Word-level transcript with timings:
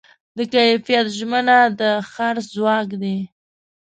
د 0.37 0.39
کیفیت 0.53 1.05
ژمنه 1.17 1.59
د 1.79 1.81
خرڅ 2.11 2.45
ځواک 2.55 2.89
دی. 3.01 3.17